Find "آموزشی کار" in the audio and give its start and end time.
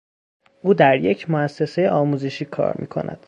1.87-2.75